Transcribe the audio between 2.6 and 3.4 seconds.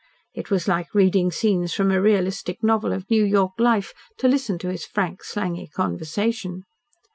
novel of New